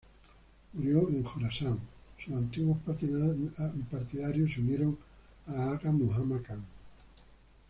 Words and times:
Murió 0.73 1.07
en 1.09 1.23
Jorasán.Sus 1.23 2.33
antiguos 2.33 2.79
partidarios 2.83 4.51
se 4.51 4.59
unieron 4.59 4.97
a 5.45 5.73
Aga 5.73 5.91
Muhammad 5.91 6.41
Khan. 6.41 6.65